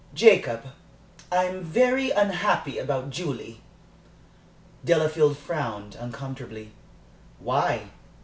"Jacob, 0.15 0.63
I'm 1.31 1.63
very 1.63 2.09
unhappy 2.09 2.79
about 2.79 3.11
Julie." 3.11 3.61
Delafield 4.83 5.37
frowned 5.37 5.93
uncomfortably. 5.93 6.71
"Why? 7.37 7.91